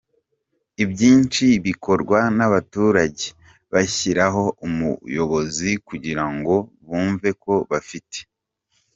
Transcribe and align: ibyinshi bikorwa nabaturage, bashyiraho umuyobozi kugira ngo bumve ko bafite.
ibyinshi 0.83 1.45
bikorwa 1.65 2.19
nabaturage, 2.37 3.25
bashyiraho 3.73 4.43
umuyobozi 4.67 5.71
kugira 5.87 6.25
ngo 6.35 6.55
bumve 6.87 7.29
ko 7.43 7.53
bafite. 7.71 8.19